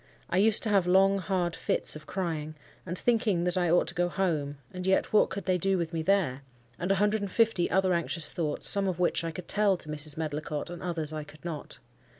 [0.31, 2.55] I used to have long, hard fits of crying;
[2.87, 6.01] and, thinking that I ought to go home—and yet what could they do with me
[6.01, 9.89] there?—and a hundred and fifty other anxious thoughts, some of which I could tell to
[9.89, 10.17] Mrs.
[10.17, 11.77] Medlicott, and others I could not.